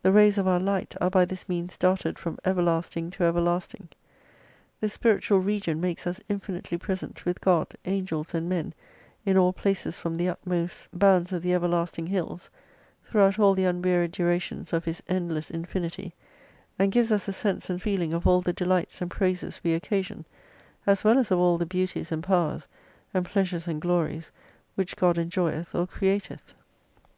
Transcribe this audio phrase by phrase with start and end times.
[0.00, 3.90] The rays of our light are by this means darted from everlasting to everlasting.
[4.80, 8.72] This spiritual region makes us infinitely present with God, Angels, and Men
[9.26, 12.48] in all places from the utmost bounds of the 326 everlasting hills,
[13.12, 16.14] tlirougliout all the unwearied durations of His endless infinity,
[16.78, 20.24] and gives us the sense and feeling of all the delights and praises we occasion,
[20.86, 22.66] as well as of all the beauties and powers,
[23.12, 24.30] and pleasures and glories
[24.74, 26.54] which God enjoyeth or createth.